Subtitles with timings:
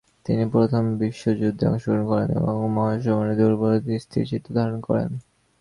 [0.25, 3.61] তিনি প্রথম বিশ্বযুদ্ধে অংশগ্রহণ করেন এবং মহাসমরের দুর্লভ
[3.99, 5.11] স্থিরচিত্র ধারণ করেন।